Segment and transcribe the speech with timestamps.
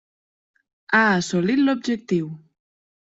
[0.93, 2.33] Ha assolit l'objectiu.